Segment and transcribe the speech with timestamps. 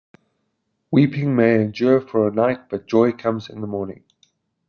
[0.89, 4.03] 'Weeping may endure for a night, but joy comes in the morning.